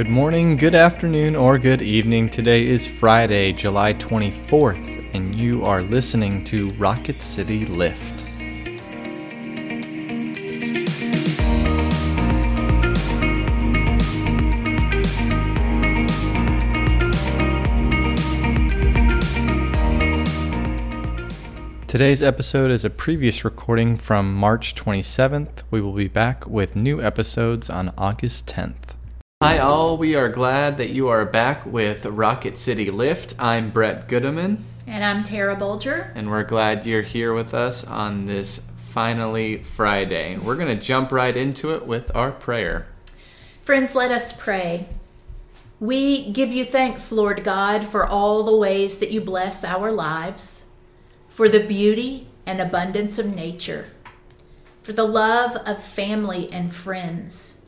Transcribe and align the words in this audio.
Good 0.00 0.08
morning, 0.08 0.56
good 0.56 0.74
afternoon, 0.74 1.36
or 1.36 1.58
good 1.58 1.82
evening. 1.82 2.30
Today 2.30 2.66
is 2.66 2.86
Friday, 2.86 3.52
July 3.52 3.92
24th, 3.92 5.06
and 5.12 5.38
you 5.38 5.62
are 5.62 5.82
listening 5.82 6.42
to 6.46 6.68
Rocket 6.78 7.20
City 7.20 7.66
Lift. 7.66 8.24
Today's 21.86 22.22
episode 22.22 22.70
is 22.70 22.86
a 22.86 22.88
previous 22.88 23.44
recording 23.44 23.98
from 23.98 24.34
March 24.34 24.74
27th. 24.74 25.64
We 25.70 25.82
will 25.82 25.92
be 25.92 26.08
back 26.08 26.46
with 26.46 26.74
new 26.74 27.02
episodes 27.02 27.68
on 27.68 27.92
August 27.98 28.46
10th. 28.46 28.94
Hi, 29.42 29.56
all. 29.56 29.96
We 29.96 30.16
are 30.16 30.28
glad 30.28 30.76
that 30.76 30.90
you 30.90 31.08
are 31.08 31.24
back 31.24 31.64
with 31.64 32.04
Rocket 32.04 32.58
City 32.58 32.90
Lift. 32.90 33.34
I'm 33.38 33.70
Brett 33.70 34.06
Goodeman. 34.06 34.64
And 34.86 35.02
I'm 35.02 35.24
Tara 35.24 35.56
Bulger. 35.56 36.12
And 36.14 36.28
we're 36.28 36.44
glad 36.44 36.84
you're 36.84 37.00
here 37.00 37.32
with 37.32 37.54
us 37.54 37.82
on 37.82 38.26
this 38.26 38.62
finally 38.90 39.62
Friday. 39.62 40.36
We're 40.36 40.56
going 40.56 40.76
to 40.76 40.84
jump 40.84 41.10
right 41.10 41.34
into 41.34 41.74
it 41.74 41.86
with 41.86 42.14
our 42.14 42.32
prayer. 42.32 42.86
Friends, 43.62 43.94
let 43.94 44.10
us 44.10 44.30
pray. 44.30 44.88
We 45.80 46.30
give 46.32 46.52
you 46.52 46.66
thanks, 46.66 47.10
Lord 47.10 47.42
God, 47.42 47.86
for 47.88 48.06
all 48.06 48.42
the 48.42 48.54
ways 48.54 48.98
that 48.98 49.10
you 49.10 49.22
bless 49.22 49.64
our 49.64 49.90
lives 49.90 50.66
for 51.30 51.48
the 51.48 51.66
beauty 51.66 52.26
and 52.44 52.60
abundance 52.60 53.18
of 53.18 53.34
nature, 53.34 53.86
for 54.82 54.92
the 54.92 55.06
love 55.06 55.56
of 55.64 55.82
family 55.82 56.52
and 56.52 56.74
friends, 56.74 57.59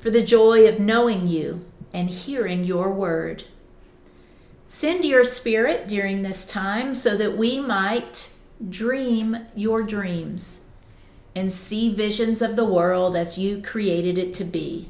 for 0.00 0.10
the 0.10 0.22
joy 0.22 0.66
of 0.66 0.80
knowing 0.80 1.28
you 1.28 1.64
and 1.92 2.10
hearing 2.10 2.64
your 2.64 2.90
word. 2.90 3.44
Send 4.66 5.04
your 5.04 5.24
spirit 5.24 5.86
during 5.86 6.22
this 6.22 6.46
time 6.46 6.94
so 6.94 7.16
that 7.16 7.36
we 7.36 7.60
might 7.60 8.32
dream 8.68 9.46
your 9.54 9.82
dreams 9.82 10.68
and 11.34 11.52
see 11.52 11.92
visions 11.92 12.42
of 12.42 12.56
the 12.56 12.64
world 12.64 13.14
as 13.14 13.38
you 13.38 13.62
created 13.62 14.18
it 14.18 14.34
to 14.34 14.44
be. 14.44 14.88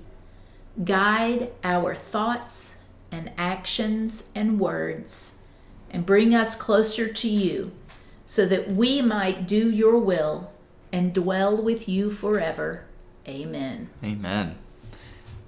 Guide 0.85 1.51
our 1.65 1.95
thoughts 1.95 2.79
and 3.11 3.33
actions 3.37 4.31
and 4.35 4.61
words 4.61 5.43
and 5.91 6.07
bring 6.07 6.35
us 6.35 6.55
closer 6.55 7.13
to 7.13 7.29
you 7.29 7.73
so 8.25 8.47
that 8.47 8.71
we 8.73 9.03
might 9.03 9.49
do 9.49 9.71
your 9.71 9.99
will 9.99 10.53
and 10.93 11.13
dwell 11.13 11.57
with 11.57 11.89
you 11.89 12.11
forever. 12.11 12.85
Amen. 13.27 13.91
Amen. 14.05 14.57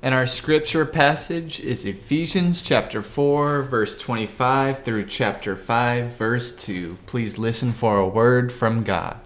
And 0.05 0.17
our 0.17 0.27
scripture 0.27 0.85
passage 0.85 1.61
is 1.61 1.85
Ephesians 1.85 2.61
chapter 2.61 3.03
4, 3.03 3.63
verse 3.63 3.97
25 3.97 4.83
through 4.83 5.07
chapter 5.07 5.55
5, 5.55 6.17
verse 6.17 6.57
2. 6.57 6.99
Please 7.07 7.39
listen 7.39 7.73
for 7.73 7.99
a 7.99 8.09
word 8.09 8.51
from 8.53 8.83
God. 8.83 9.21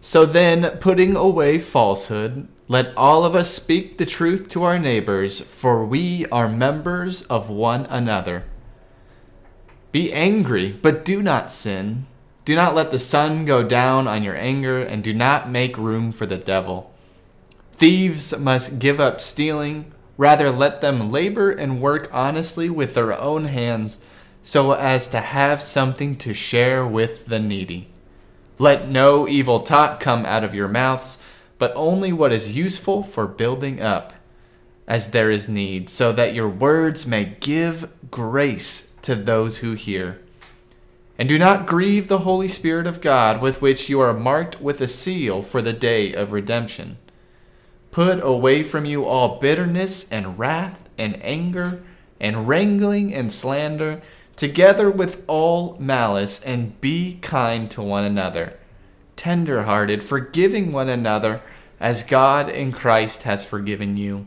So 0.00 0.26
then, 0.26 0.78
putting 0.78 1.14
away 1.14 1.60
falsehood, 1.60 2.48
let 2.66 2.92
all 2.96 3.24
of 3.24 3.36
us 3.36 3.48
speak 3.54 3.98
the 3.98 4.04
truth 4.04 4.48
to 4.48 4.64
our 4.64 4.80
neighbors, 4.80 5.38
for 5.38 5.84
we 5.86 6.26
are 6.32 6.48
members 6.48 7.22
of 7.22 7.48
one 7.48 7.84
another. 7.84 8.46
Be 9.92 10.12
angry, 10.12 10.72
but 10.72 11.04
do 11.04 11.22
not 11.22 11.52
sin. 11.52 12.06
Do 12.44 12.56
not 12.56 12.74
let 12.74 12.90
the 12.90 12.98
sun 12.98 13.44
go 13.44 13.62
down 13.62 14.08
on 14.08 14.24
your 14.24 14.36
anger, 14.36 14.82
and 14.82 15.04
do 15.04 15.14
not 15.14 15.48
make 15.48 15.78
room 15.78 16.10
for 16.10 16.26
the 16.26 16.36
devil. 16.36 16.92
Thieves 17.76 18.34
must 18.38 18.78
give 18.78 18.98
up 19.00 19.20
stealing. 19.20 19.92
Rather, 20.16 20.50
let 20.50 20.80
them 20.80 21.10
labor 21.10 21.50
and 21.50 21.82
work 21.82 22.08
honestly 22.10 22.70
with 22.70 22.94
their 22.94 23.12
own 23.12 23.44
hands, 23.44 23.98
so 24.42 24.72
as 24.72 25.08
to 25.08 25.20
have 25.20 25.60
something 25.60 26.16
to 26.16 26.32
share 26.32 26.86
with 26.86 27.26
the 27.26 27.38
needy. 27.38 27.88
Let 28.58 28.88
no 28.88 29.28
evil 29.28 29.60
talk 29.60 30.00
come 30.00 30.24
out 30.24 30.42
of 30.42 30.54
your 30.54 30.68
mouths, 30.68 31.18
but 31.58 31.74
only 31.76 32.14
what 32.14 32.32
is 32.32 32.56
useful 32.56 33.02
for 33.02 33.26
building 33.26 33.82
up, 33.82 34.14
as 34.86 35.10
there 35.10 35.30
is 35.30 35.46
need, 35.46 35.90
so 35.90 36.12
that 36.12 36.34
your 36.34 36.48
words 36.48 37.06
may 37.06 37.36
give 37.40 37.90
grace 38.10 38.94
to 39.02 39.14
those 39.14 39.58
who 39.58 39.74
hear. 39.74 40.22
And 41.18 41.28
do 41.28 41.38
not 41.38 41.66
grieve 41.66 42.08
the 42.08 42.20
Holy 42.20 42.48
Spirit 42.48 42.86
of 42.86 43.02
God, 43.02 43.42
with 43.42 43.60
which 43.60 43.90
you 43.90 44.00
are 44.00 44.14
marked 44.14 44.62
with 44.62 44.80
a 44.80 44.88
seal 44.88 45.42
for 45.42 45.60
the 45.60 45.74
day 45.74 46.14
of 46.14 46.32
redemption. 46.32 46.96
Put 47.96 48.22
away 48.22 48.62
from 48.62 48.84
you 48.84 49.06
all 49.06 49.38
bitterness 49.38 50.06
and 50.10 50.38
wrath 50.38 50.90
and 50.98 51.18
anger 51.24 51.82
and 52.20 52.46
wrangling 52.46 53.14
and 53.14 53.32
slander, 53.32 54.02
together 54.36 54.90
with 54.90 55.24
all 55.26 55.78
malice, 55.80 56.38
and 56.42 56.78
be 56.82 57.18
kind 57.22 57.70
to 57.70 57.80
one 57.80 58.04
another, 58.04 58.58
tender 59.16 59.62
hearted, 59.62 60.02
forgiving 60.02 60.72
one 60.72 60.90
another, 60.90 61.40
as 61.80 62.02
God 62.02 62.50
in 62.50 62.70
Christ 62.70 63.22
has 63.22 63.46
forgiven 63.46 63.96
you. 63.96 64.26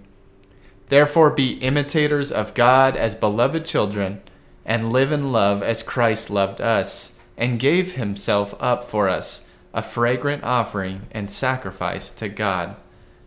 Therefore, 0.88 1.30
be 1.30 1.59
imitators 1.59 2.31
of 2.31 2.56
God 2.56 2.97
as 2.97 3.13
beloved 3.13 3.68
children 3.68 4.24
and 4.66 4.91
live 4.91 5.12
in 5.12 5.31
love 5.31 5.62
as 5.62 5.84
Christ 5.84 6.31
loved 6.31 6.59
us 6.59 7.19
and 7.38 7.59
gave 7.59 7.94
himself 7.94 8.56
up 8.59 8.84
for 8.84 9.07
us, 9.07 9.46
a 9.75 9.84
fragrant 9.84 10.44
offering 10.44 11.06
and 11.12 11.30
sacrifice 11.30 12.09
to 12.09 12.30
God. 12.30 12.75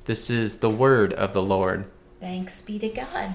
This 0.04 0.28
is 0.28 0.58
the 0.58 0.70
word 0.70 1.12
of 1.12 1.32
the 1.32 1.42
Lord. 1.42 1.84
Thanks 2.20 2.60
be 2.62 2.78
to 2.80 2.88
God. 2.88 3.34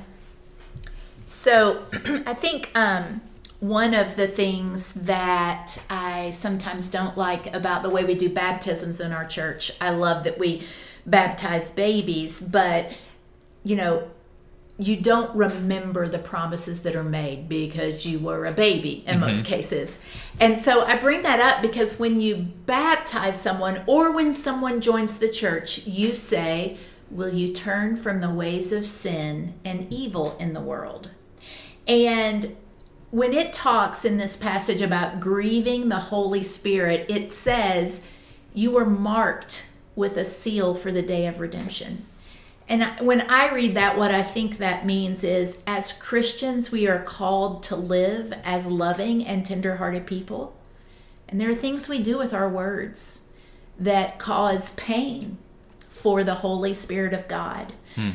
So, 1.26 1.86
I 2.26 2.34
think 2.34 2.72
um, 2.76 3.22
one 3.60 3.94
of 3.94 4.16
the 4.16 4.28
things 4.28 4.94
that 4.94 5.82
I 5.90 6.32
sometimes 6.32 6.90
don't 6.90 7.18
like 7.18 7.54
about 7.56 7.84
the 7.84 7.90
way 7.90 8.04
we 8.04 8.16
do 8.16 8.30
baptisms 8.30 9.02
in 9.02 9.12
our 9.12 9.26
church, 9.26 9.72
I 9.82 9.90
love 9.90 10.24
that 10.26 10.38
we 10.38 10.64
baptize 11.06 11.72
babies, 11.72 12.42
but 12.42 12.92
you 13.64 13.76
know, 13.76 14.10
you 14.80 14.96
don't 14.96 15.36
remember 15.36 16.08
the 16.08 16.20
promises 16.20 16.84
that 16.84 16.96
are 16.96 17.04
made 17.04 17.50
because 17.50 18.06
you 18.06 18.20
were 18.20 18.46
a 18.46 18.52
baby 18.52 19.04
in 19.08 19.16
mm-hmm. 19.16 19.26
most 19.26 19.46
cases. 19.46 20.00
And 20.40 20.56
so 20.56 20.86
I 20.86 20.98
bring 20.98 21.24
that 21.24 21.40
up 21.40 21.64
because 21.64 21.98
when 21.98 22.22
you 22.22 22.36
baptize 22.66 23.42
someone 23.42 23.82
or 23.88 24.12
when 24.12 24.34
someone 24.34 24.82
joins 24.82 25.18
the 25.18 25.30
church, 25.30 25.86
you 25.86 26.16
say, 26.16 26.78
Will 27.10 27.34
you 27.34 27.54
turn 27.54 27.96
from 27.96 28.20
the 28.20 28.30
ways 28.30 28.74
of 28.74 28.86
sin 28.86 29.54
and 29.64 29.92
evil 29.92 30.36
in 30.40 30.54
the 30.54 30.62
world? 30.62 31.10
And 31.88 32.58
when 33.12 33.34
it 33.34 33.54
talks 33.54 34.04
in 34.04 34.18
this 34.18 34.36
passage 34.36 34.82
about 34.82 35.22
grieving 35.22 35.88
the 35.88 35.96
Holy 35.96 36.44
Spirit, 36.44 37.10
it 37.10 37.32
says, 37.32 38.04
You 38.54 38.78
are 38.78 38.86
marked 38.86 39.68
with 39.96 40.18
a 40.18 40.26
seal 40.26 40.76
for 40.76 40.92
the 40.92 41.02
day 41.02 41.26
of 41.28 41.40
redemption. 41.40 42.06
And 42.70 43.00
when 43.00 43.22
I 43.22 43.54
read 43.54 43.76
that, 43.76 43.98
what 43.98 44.12
I 44.12 44.24
think 44.24 44.58
that 44.58 44.86
means 44.86 45.24
is 45.24 45.64
as 45.66 45.94
Christians, 45.94 46.72
we 46.72 46.88
are 46.88 47.02
called 47.02 47.64
to 47.64 47.76
live 47.76 48.34
as 48.44 48.68
loving 48.68 49.26
and 49.26 49.46
tenderhearted 49.46 50.06
people. 50.06 50.56
And 51.30 51.40
there 51.40 51.50
are 51.50 51.56
things 51.56 51.88
we 51.88 52.04
do 52.04 52.18
with 52.18 52.34
our 52.34 52.50
words 52.50 53.30
that 53.80 54.20
cause 54.20 54.72
pain 54.72 55.38
for 55.88 56.24
the 56.24 56.36
Holy 56.36 56.74
Spirit 56.74 57.14
of 57.14 57.28
God. 57.28 57.74
Hmm. 57.96 58.12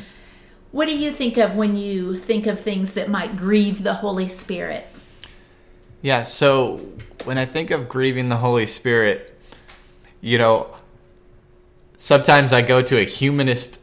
What 0.71 0.85
do 0.85 0.97
you 0.97 1.11
think 1.11 1.37
of 1.37 1.55
when 1.55 1.75
you 1.75 2.17
think 2.17 2.47
of 2.47 2.59
things 2.59 2.93
that 2.93 3.09
might 3.09 3.35
grieve 3.35 3.83
the 3.83 3.95
Holy 3.95 4.27
Spirit? 4.27 4.87
Yeah, 6.01 6.23
so 6.23 6.81
when 7.25 7.37
I 7.37 7.45
think 7.45 7.71
of 7.71 7.87
grieving 7.87 8.29
the 8.29 8.37
Holy 8.37 8.65
Spirit, 8.65 9.39
you 10.21 10.37
know, 10.37 10.75
sometimes 11.97 12.51
I 12.53 12.61
go 12.61 12.81
to 12.81 12.97
a 12.97 13.03
humanist 13.03 13.79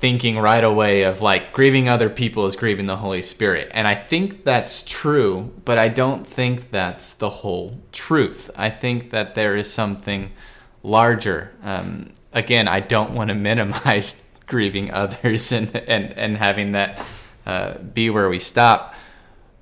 thinking 0.00 0.38
right 0.38 0.64
away 0.64 1.02
of 1.02 1.20
like 1.20 1.52
grieving 1.52 1.86
other 1.86 2.08
people 2.08 2.46
is 2.46 2.56
grieving 2.56 2.86
the 2.86 2.96
Holy 2.96 3.20
Spirit. 3.20 3.70
And 3.72 3.86
I 3.86 3.94
think 3.94 4.44
that's 4.44 4.82
true, 4.82 5.52
but 5.66 5.76
I 5.76 5.88
don't 5.88 6.26
think 6.26 6.70
that's 6.70 7.12
the 7.12 7.28
whole 7.28 7.78
truth. 7.92 8.50
I 8.56 8.70
think 8.70 9.10
that 9.10 9.34
there 9.34 9.54
is 9.56 9.70
something 9.70 10.32
larger. 10.82 11.52
Um, 11.62 12.12
again, 12.32 12.66
I 12.66 12.80
don't 12.80 13.12
want 13.12 13.28
to 13.28 13.34
minimize 13.34 14.26
grieving 14.46 14.90
others 14.90 15.52
and, 15.52 15.76
and, 15.76 16.12
and 16.18 16.38
having 16.38 16.72
that 16.72 17.06
uh, 17.44 17.74
be 17.78 18.08
where 18.08 18.30
we 18.30 18.38
stop. 18.38 18.94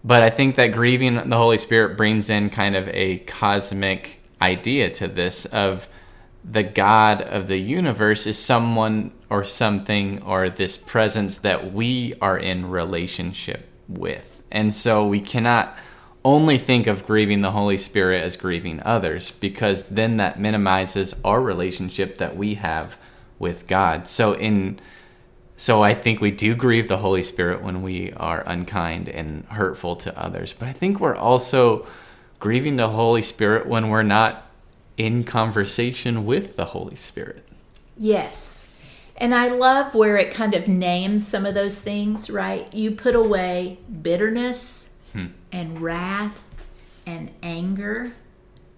But 0.04 0.22
I 0.22 0.30
think 0.30 0.54
that 0.54 0.68
grieving 0.68 1.16
the 1.16 1.36
Holy 1.36 1.58
Spirit 1.58 1.96
brings 1.96 2.30
in 2.30 2.50
kind 2.50 2.76
of 2.76 2.88
a 2.90 3.18
cosmic 3.18 4.20
idea 4.40 4.88
to 4.90 5.08
this 5.08 5.46
of 5.46 5.88
the 6.44 6.62
God 6.62 7.22
of 7.22 7.46
the 7.46 7.58
universe 7.58 8.26
is 8.26 8.38
someone 8.38 9.12
or 9.28 9.44
something 9.44 10.22
or 10.22 10.48
this 10.48 10.76
presence 10.76 11.38
that 11.38 11.72
we 11.72 12.14
are 12.22 12.38
in 12.38 12.70
relationship 12.70 13.68
with. 13.88 14.42
And 14.50 14.72
so 14.72 15.06
we 15.06 15.20
cannot 15.20 15.76
only 16.24 16.58
think 16.58 16.86
of 16.86 17.06
grieving 17.06 17.42
the 17.42 17.52
Holy 17.52 17.78
Spirit 17.78 18.22
as 18.22 18.36
grieving 18.36 18.82
others 18.82 19.30
because 19.30 19.84
then 19.84 20.16
that 20.16 20.40
minimizes 20.40 21.14
our 21.24 21.40
relationship 21.40 22.18
that 22.18 22.36
we 22.36 22.54
have 22.54 22.98
with 23.38 23.66
God. 23.66 24.08
So 24.08 24.34
in 24.34 24.80
So 25.56 25.82
I 25.82 25.92
think 25.92 26.20
we 26.20 26.30
do 26.30 26.54
grieve 26.54 26.88
the 26.88 26.98
Holy 26.98 27.22
Spirit 27.22 27.62
when 27.62 27.82
we 27.82 28.12
are 28.12 28.42
unkind 28.46 29.08
and 29.08 29.44
hurtful 29.46 29.96
to 29.96 30.18
others. 30.18 30.52
But 30.52 30.68
I 30.68 30.72
think 30.72 31.00
we're 31.00 31.16
also 31.16 31.86
grieving 32.38 32.76
the 32.76 32.90
Holy 32.90 33.22
Spirit 33.22 33.66
when 33.66 33.88
we're 33.88 34.02
not 34.04 34.47
in 34.98 35.22
conversation 35.24 36.26
with 36.26 36.56
the 36.56 36.66
Holy 36.66 36.96
Spirit. 36.96 37.44
Yes. 37.96 38.70
And 39.16 39.34
I 39.34 39.48
love 39.48 39.94
where 39.94 40.16
it 40.16 40.34
kind 40.34 40.54
of 40.54 40.68
names 40.68 41.26
some 41.26 41.46
of 41.46 41.54
those 41.54 41.80
things, 41.80 42.28
right? 42.28 42.72
You 42.74 42.90
put 42.90 43.14
away 43.14 43.78
bitterness 44.02 44.96
hmm. 45.12 45.26
and 45.50 45.80
wrath 45.80 46.40
and 47.06 47.30
anger, 47.42 48.12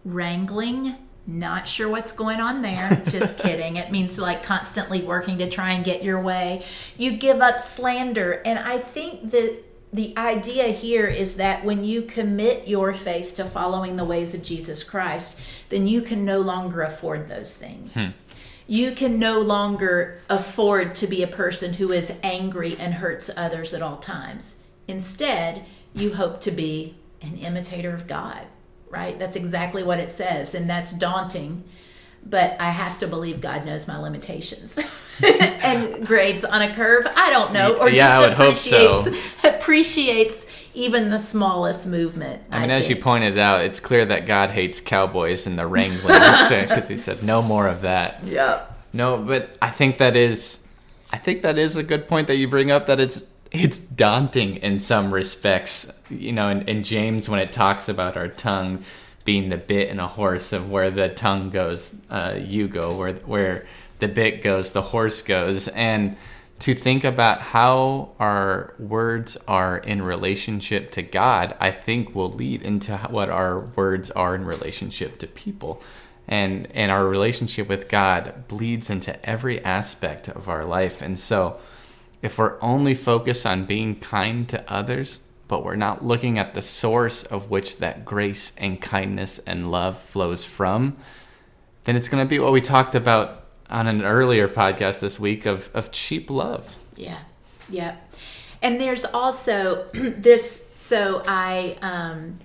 wrangling. 0.05 0.95
Not 1.27 1.69
sure 1.69 1.89
what's 1.89 2.13
going 2.13 2.41
on 2.41 2.63
there. 2.63 3.03
Just 3.09 3.39
kidding. 3.39 3.77
It 3.77 3.91
means 3.91 4.19
like 4.19 4.43
constantly 4.43 5.03
working 5.03 5.39
to 5.39 5.49
try 5.49 5.73
and 5.73 5.85
get 5.85 6.03
your 6.03 6.21
way. 6.21 6.65
You 6.97 7.13
give 7.13 7.41
up 7.41 7.61
slander. 7.61 8.43
And 8.45 8.59
I 8.59 8.79
think 8.79 9.31
that 9.31 9.63
the 9.93 10.17
idea 10.17 10.69
here 10.69 11.07
is 11.07 11.37
that 11.37 11.65
when 11.65 11.85
you 11.85 12.03
commit 12.03 12.69
your 12.69 12.95
faith 12.95 13.35
to 13.37 13.45
following 13.45 13.97
the 13.97 14.05
ways 14.05 14.35
of 14.35 14.45
Jesus 14.45 14.85
Christ, 14.85 15.41
then 15.69 15.89
you 15.89 16.01
can 16.01 16.25
no 16.25 16.41
longer 16.41 16.83
afford 16.83 17.27
those 17.27 17.57
things. 17.57 17.95
Hmm. 17.95 18.11
You 18.69 18.93
can 18.93 19.19
no 19.19 19.41
longer 19.41 20.21
afford 20.29 20.95
to 20.97 21.09
be 21.09 21.25
a 21.25 21.29
person 21.29 21.75
who 21.75 21.91
is 21.91 22.13
angry 22.23 22.77
and 22.79 22.95
hurts 22.95 23.29
others 23.37 23.75
at 23.75 23.83
all 23.83 23.97
times. 23.97 24.63
Instead, 24.87 25.65
you 25.93 26.15
hope 26.15 26.41
to 26.43 26.53
be 26.53 26.95
an 27.21 27.37
imitator 27.39 27.93
of 27.93 28.07
God, 28.07 28.47
right? 28.89 29.19
That's 29.19 29.35
exactly 29.35 29.83
what 29.83 29.99
it 29.99 30.13
says, 30.13 30.55
and 30.55 30.71
that's 30.71 30.93
daunting. 30.93 31.65
But 32.25 32.57
I 32.61 32.71
have 32.71 32.99
to 32.99 33.09
believe 33.09 33.41
God 33.41 33.65
knows 33.67 33.89
my 33.89 33.99
limitations 33.99 34.79
and 35.25 36.07
grades 36.07 36.45
on 36.45 36.63
a 36.63 36.73
curve. 36.75 37.07
I 37.17 37.31
don't 37.31 37.53
know, 37.53 37.77
or 37.77 37.89
Yeah, 37.89 38.21
I 38.21 38.27
just 38.29 38.37
hope 38.37 38.55
so. 38.55 38.99
appreciates 39.01 39.45
appreciates 39.45 40.47
even 40.75 41.11
the 41.11 41.19
smallest 41.19 41.87
movement. 41.87 42.43
I 42.51 42.61
mean, 42.61 42.71
as 42.71 42.89
you 42.89 42.97
pointed 42.97 43.39
out, 43.39 43.63
it's 43.63 43.81
clear 43.81 44.05
that 44.05 44.27
God 44.27 44.51
hates 44.51 44.81
cowboys 44.81 45.47
and 45.47 45.59
the 45.59 45.67
wranglers 45.67 46.49
because 46.49 46.89
he 46.89 46.97
said 46.97 47.23
no 47.23 47.43
more 47.43 47.67
of 47.67 47.83
that. 47.83 48.25
Yep. 48.27 48.79
No, 48.93 49.19
but 49.19 49.57
I 49.61 49.71
think 49.71 49.99
that 49.99 50.17
is, 50.17 50.67
I 51.13 51.17
think 51.17 51.43
that 51.43 51.59
is 51.59 51.77
a 51.77 51.83
good 51.83 52.09
point 52.09 52.27
that 52.29 52.37
you 52.37 52.49
bring 52.49 52.71
up. 52.71 52.87
That 52.87 53.01
it's 53.01 53.23
it's 53.51 53.79
daunting 53.79 54.57
in 54.57 54.81
some 54.81 55.13
respects. 55.13 55.93
You 56.09 56.33
know, 56.33 56.49
in, 56.49 56.63
in 56.69 56.85
James 56.85 57.29
when 57.29 57.41
it 57.41 57.53
talks 57.53 57.89
about 57.89 58.17
our 58.17 58.29
tongue 58.29 58.85
being 59.25 59.49
the 59.49 59.57
bit 59.57 59.89
in 59.89 60.01
a 60.01 60.07
horse, 60.07 60.53
of 60.53 60.71
where 60.71 60.91
the 60.91 61.09
tongue 61.09 61.51
goes, 61.51 61.95
uh, 62.11 62.37
you 62.39 62.69
go. 62.69 62.97
Where 62.97 63.15
where 63.15 63.67
the 63.99 64.09
bit 64.09 64.43
goes, 64.43 64.73
the 64.73 64.83
horse 64.83 65.23
goes, 65.23 65.69
and 65.69 66.17
to 66.61 66.75
think 66.75 67.05
about 67.05 67.41
how 67.41 68.11
our 68.19 68.75
words 68.79 69.37
are 69.49 69.79
in 69.79 70.03
relationship 70.03 70.91
to 70.93 71.03
God, 71.03 71.57
I 71.59 71.71
think 71.71 72.15
will 72.15 72.31
lead 72.31 72.63
into 72.63 72.99
what 73.09 73.31
our 73.31 73.61
words 73.61 74.11
are 74.11 74.35
in 74.35 74.45
relationship 74.45 75.19
to 75.21 75.27
people. 75.27 75.83
And 76.29 76.69
and 76.75 76.91
our 76.91 77.07
relationship 77.07 77.69
with 77.69 77.89
God 77.89 78.47
bleeds 78.47 78.91
into 78.91 79.13
every 79.29 79.65
aspect 79.65 80.29
of 80.29 80.49
our 80.49 80.65
life. 80.65 81.03
And 81.03 81.19
so 81.19 81.59
if 82.23 82.39
we're 82.39 82.61
only 82.61 82.95
focused 82.95 83.47
on 83.47 83.65
being 83.65 83.99
kind 83.99 84.49
to 84.51 84.71
others, 84.71 85.21
but 85.51 85.65
we're 85.65 85.75
not 85.75 86.05
looking 86.05 86.39
at 86.39 86.55
the 86.55 86.63
source 86.63 87.25
of 87.25 87.51
which 87.51 87.79
that 87.79 88.05
grace 88.05 88.53
and 88.57 88.81
kindness 88.81 89.41
and 89.41 89.69
love 89.69 90.01
flows 90.01 90.45
from, 90.45 90.97
then 91.83 91.97
it's 91.97 92.09
going 92.09 92.25
to 92.25 92.29
be 92.29 92.39
what 92.39 92.53
we 92.53 92.61
talked 92.61 92.95
about 92.95 93.47
on 93.69 93.89
an 93.89 94.01
earlier 94.01 94.47
podcast 94.47 95.01
this 95.01 95.19
week 95.19 95.47
of, 95.47 95.69
of 95.75 95.91
cheap 95.91 96.31
love. 96.31 96.77
Yeah. 96.95 97.19
Yep. 97.69 98.15
And 98.63 98.81
there's 98.81 99.05
also 99.05 99.89
this. 99.93 100.71
So 100.77 101.25
I 101.27 101.77
um, 101.83 102.39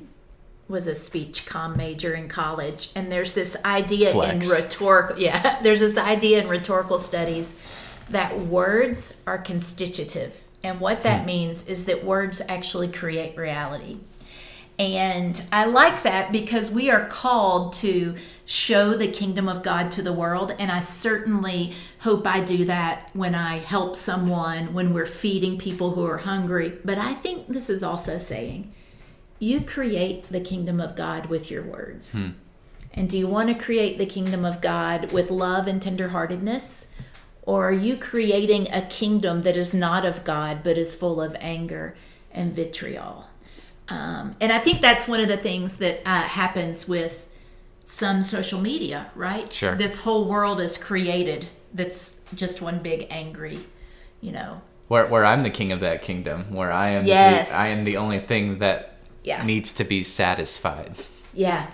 was 0.67 0.87
a 0.87 0.95
speech 0.95 1.45
com 1.45 1.77
major 1.77 2.15
in 2.15 2.27
college, 2.27 2.89
and 2.95 3.11
there's 3.11 3.33
this 3.33 3.55
idea 3.63 4.13
Flex. 4.13 4.49
in 4.49 4.51
rhetorical. 4.51 5.19
Yeah, 5.19 5.61
there's 5.61 5.81
this 5.81 5.99
idea 5.99 6.41
in 6.41 6.47
rhetorical 6.47 6.97
studies 6.97 7.55
that 8.09 8.39
words 8.39 9.21
are 9.27 9.37
constitutive, 9.37 10.41
and 10.65 10.79
what 10.79 11.03
that 11.03 11.21
hmm. 11.21 11.27
means 11.27 11.67
is 11.67 11.85
that 11.85 12.03
words 12.03 12.41
actually 12.49 12.87
create 12.87 13.37
reality. 13.37 13.97
And 14.77 15.41
I 15.53 15.65
like 15.65 16.03
that 16.03 16.31
because 16.33 16.69
we 16.69 16.89
are 16.89 17.05
called 17.05 17.73
to 17.73 18.15
show 18.45 18.93
the 18.93 19.07
kingdom 19.07 19.47
of 19.47 19.63
God 19.63 19.89
to 19.91 20.01
the 20.01 20.11
world. 20.11 20.53
And 20.59 20.71
I 20.71 20.81
certainly 20.81 21.73
hope 21.99 22.27
I 22.27 22.41
do 22.41 22.65
that 22.65 23.09
when 23.13 23.35
I 23.35 23.59
help 23.59 23.95
someone, 23.95 24.73
when 24.73 24.93
we're 24.93 25.05
feeding 25.05 25.57
people 25.57 25.91
who 25.91 26.05
are 26.05 26.17
hungry. 26.17 26.77
But 26.83 26.97
I 26.97 27.13
think 27.13 27.47
this 27.47 27.69
is 27.69 27.83
also 27.83 28.17
saying 28.17 28.73
you 29.39 29.61
create 29.61 30.29
the 30.29 30.41
kingdom 30.41 30.81
of 30.81 30.95
God 30.95 31.27
with 31.27 31.49
your 31.49 31.63
words. 31.63 32.19
Hmm. 32.19 32.29
And 32.93 33.09
do 33.09 33.17
you 33.17 33.27
want 33.27 33.49
to 33.49 33.55
create 33.55 33.97
the 33.97 34.05
kingdom 34.05 34.43
of 34.43 34.61
God 34.61 35.11
with 35.11 35.29
love 35.29 35.67
and 35.67 35.81
tenderheartedness? 35.81 36.87
Or 37.45 37.69
are 37.69 37.73
you 37.73 37.95
creating 37.97 38.71
a 38.71 38.81
kingdom 38.81 39.43
that 39.43 39.55
is 39.55 39.73
not 39.73 40.03
of 40.05 40.23
God 40.23 40.63
but 40.63 40.77
is 40.77 40.95
full 40.95 41.21
of 41.21 41.35
anger 41.39 41.95
and 42.31 42.55
vitriol? 42.55 43.25
Um, 43.87 44.35
and 44.41 44.51
I 44.51 44.57
think 44.57 44.81
that's 44.81 45.07
one 45.07 45.19
of 45.19 45.27
the 45.27 45.37
things 45.37 45.77
that 45.77 46.01
uh, 46.05 46.21
happens 46.23 46.87
with 46.87 47.29
some 47.83 48.23
social 48.23 48.59
media, 48.59 49.11
right? 49.13 49.51
Sure. 49.53 49.75
This 49.75 49.99
whole 49.99 50.27
world 50.27 50.59
is 50.59 50.75
created 50.75 51.47
that's 51.71 52.21
just 52.33 52.61
one 52.61 52.79
big 52.79 53.05
angry, 53.11 53.59
you 54.21 54.31
know. 54.31 54.61
Where, 54.87 55.05
where 55.05 55.25
I'm 55.25 55.43
the 55.43 55.49
king 55.49 55.71
of 55.71 55.81
that 55.81 56.01
kingdom, 56.01 56.53
where 56.53 56.71
I 56.71 56.89
am 56.89 57.05
Yes. 57.05 57.51
the, 57.51 57.57
I 57.57 57.67
am 57.67 57.83
the 57.83 57.97
only 57.97 58.19
thing 58.19 58.59
that 58.59 58.97
Yeah. 59.23 59.43
needs 59.45 59.71
to 59.73 59.83
be 59.83 60.01
satisfied. 60.01 60.93
Yeah. 61.33 61.69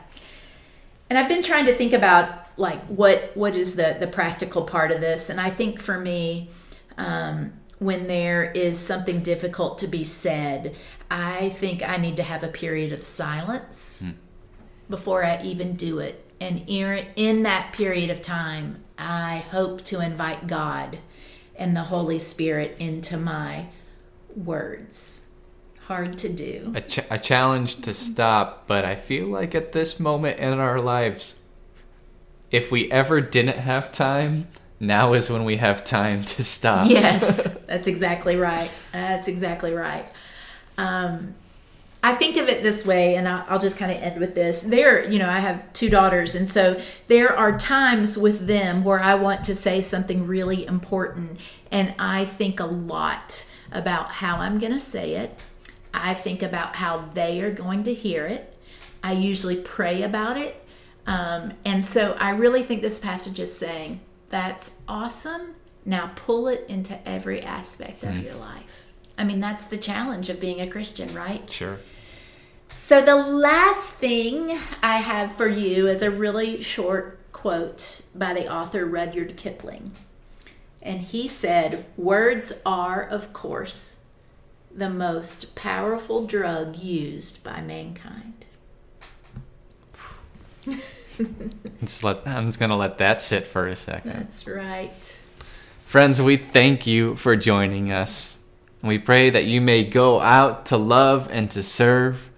And 1.09 1.19
I've 1.19 1.29
been 1.29 1.43
trying 1.43 1.65
to 1.67 1.73
think 1.75 1.93
about 1.93 2.40
like 2.57 2.83
what 2.85 3.31
what 3.35 3.55
is 3.55 3.75
the 3.75 3.97
the 3.99 4.07
practical 4.07 4.63
part 4.63 4.91
of 4.91 5.01
this, 5.01 5.29
and 5.29 5.39
I 5.39 5.49
think 5.49 5.81
for 5.81 5.99
me, 5.99 6.49
um, 6.97 7.53
when 7.79 8.07
there 8.07 8.51
is 8.51 8.77
something 8.77 9.21
difficult 9.21 9.79
to 9.79 9.87
be 9.87 10.03
said, 10.03 10.75
I 11.09 11.49
think 11.49 11.81
I 11.81 11.97
need 11.97 12.15
to 12.17 12.23
have 12.23 12.43
a 12.43 12.47
period 12.47 12.93
of 12.93 13.03
silence 13.03 14.03
before 14.87 15.25
I 15.25 15.41
even 15.41 15.75
do 15.75 15.97
it. 15.97 16.27
And 16.39 16.63
in, 16.67 17.05
in 17.15 17.43
that 17.43 17.73
period 17.73 18.11
of 18.11 18.21
time, 18.21 18.83
I 18.99 19.39
hope 19.49 19.83
to 19.85 19.99
invite 19.99 20.45
God 20.45 20.99
and 21.55 21.75
the 21.75 21.83
Holy 21.83 22.19
Spirit 22.19 22.75
into 22.77 23.17
my 23.17 23.67
words. 24.35 25.27
Hard 25.85 26.19
to 26.19 26.29
do. 26.29 26.71
a, 26.75 26.81
ch- 26.81 26.99
a 27.09 27.17
challenge 27.17 27.81
to 27.81 27.93
stop, 27.93 28.67
but 28.67 28.85
I 28.85 28.95
feel 28.95 29.27
like 29.27 29.55
at 29.55 29.71
this 29.71 29.99
moment 29.99 30.39
in 30.39 30.53
our 30.53 30.79
lives, 30.79 31.40
if 32.51 32.71
we 32.71 32.91
ever 32.91 33.21
didn't 33.21 33.57
have 33.57 33.91
time, 33.91 34.47
now 34.79 35.13
is 35.13 35.29
when 35.29 35.45
we 35.45 35.57
have 35.57 35.85
time 35.85 36.25
to 36.25 36.43
stop. 36.43 36.89
Yes, 36.89 37.53
that's 37.67 37.87
exactly 37.87 38.35
right. 38.35 38.71
That's 38.91 39.27
exactly 39.27 39.73
right. 39.73 40.11
Um, 40.77 41.35
I 42.03 42.15
think 42.15 42.37
of 42.37 42.47
it 42.49 42.63
this 42.63 42.85
way, 42.85 43.15
and 43.15 43.27
I'll, 43.27 43.45
I'll 43.47 43.59
just 43.59 43.77
kind 43.77 43.91
of 43.91 44.01
end 44.01 44.19
with 44.19 44.33
this. 44.33 44.63
There, 44.63 45.07
you 45.07 45.19
know, 45.19 45.29
I 45.29 45.39
have 45.39 45.71
two 45.73 45.87
daughters, 45.87 46.33
and 46.33 46.49
so 46.49 46.81
there 47.07 47.35
are 47.35 47.57
times 47.57 48.17
with 48.17 48.47
them 48.47 48.83
where 48.83 48.99
I 48.99 49.13
want 49.15 49.43
to 49.45 49.55
say 49.55 49.81
something 49.83 50.25
really 50.25 50.65
important, 50.65 51.39
and 51.71 51.93
I 51.99 52.25
think 52.25 52.59
a 52.59 52.65
lot 52.65 53.45
about 53.71 54.09
how 54.13 54.37
I'm 54.37 54.57
going 54.57 54.73
to 54.73 54.79
say 54.79 55.13
it. 55.13 55.37
I 55.93 56.15
think 56.15 56.41
about 56.41 56.77
how 56.77 57.09
they 57.13 57.41
are 57.41 57.51
going 57.51 57.83
to 57.83 57.93
hear 57.93 58.25
it. 58.25 58.55
I 59.03 59.13
usually 59.13 59.57
pray 59.57 60.01
about 60.01 60.37
it. 60.37 60.60
Um, 61.07 61.53
and 61.65 61.83
so 61.83 62.13
I 62.19 62.31
really 62.31 62.63
think 62.63 62.81
this 62.81 62.99
passage 62.99 63.39
is 63.39 63.55
saying, 63.55 64.01
that's 64.29 64.77
awesome. 64.87 65.55
Now 65.85 66.11
pull 66.15 66.47
it 66.47 66.65
into 66.69 66.97
every 67.07 67.41
aspect 67.41 68.03
of 68.03 68.19
your 68.19 68.35
life. 68.35 68.83
I 69.17 69.23
mean, 69.23 69.39
that's 69.39 69.65
the 69.65 69.77
challenge 69.77 70.29
of 70.29 70.39
being 70.39 70.61
a 70.61 70.67
Christian, 70.67 71.13
right? 71.13 71.49
Sure. 71.49 71.79
So, 72.71 73.01
the 73.01 73.15
last 73.15 73.95
thing 73.95 74.57
I 74.81 74.97
have 74.97 75.35
for 75.35 75.47
you 75.47 75.87
is 75.87 76.01
a 76.01 76.09
really 76.09 76.61
short 76.61 77.19
quote 77.33 78.03
by 78.15 78.33
the 78.33 78.51
author 78.51 78.85
Rudyard 78.85 79.35
Kipling. 79.35 79.91
And 80.81 81.01
he 81.01 81.27
said, 81.27 81.85
Words 81.97 82.61
are, 82.65 83.03
of 83.03 83.33
course, 83.33 84.03
the 84.73 84.89
most 84.89 85.53
powerful 85.55 86.25
drug 86.25 86.77
used 86.77 87.43
by 87.43 87.61
mankind. 87.61 88.45
Just 91.81 92.03
let, 92.03 92.25
I'm 92.27 92.47
just 92.47 92.59
going 92.59 92.69
to 92.69 92.75
let 92.75 92.97
that 92.99 93.21
sit 93.21 93.47
for 93.47 93.67
a 93.67 93.75
second. 93.75 94.11
That's 94.11 94.47
right. 94.47 95.21
Friends, 95.79 96.21
we 96.21 96.37
thank 96.37 96.87
you 96.87 97.15
for 97.15 97.35
joining 97.35 97.91
us. 97.91 98.37
We 98.81 98.97
pray 98.97 99.29
that 99.29 99.45
you 99.45 99.61
may 99.61 99.83
go 99.83 100.19
out 100.19 100.65
to 100.67 100.77
love 100.77 101.27
and 101.31 101.51
to 101.51 101.61
serve, 101.61 102.29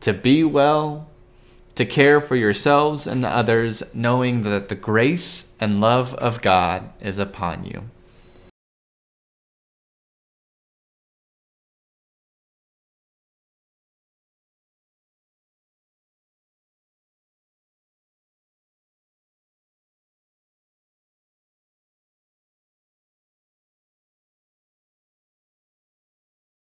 to 0.00 0.12
be 0.12 0.42
well, 0.42 1.08
to 1.74 1.84
care 1.84 2.20
for 2.20 2.34
yourselves 2.34 3.06
and 3.06 3.24
others, 3.24 3.82
knowing 3.94 4.42
that 4.42 4.68
the 4.68 4.74
grace 4.74 5.54
and 5.60 5.80
love 5.80 6.14
of 6.14 6.40
God 6.42 6.90
is 7.00 7.18
upon 7.18 7.64
you. 7.64 7.90